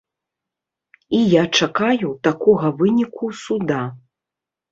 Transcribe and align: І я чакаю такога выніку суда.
І 1.17 1.17
я 1.33 1.43
чакаю 1.65 2.09
такога 2.27 2.67
выніку 2.79 3.31
суда. 3.43 3.81